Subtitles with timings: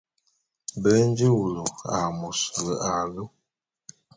[0.81, 1.63] Be nji wulu
[1.95, 3.23] a môs ve alu.